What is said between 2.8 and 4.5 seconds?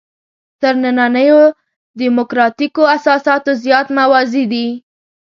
اساساتو زیات موازي